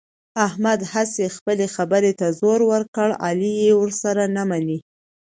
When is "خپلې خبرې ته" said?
1.35-2.27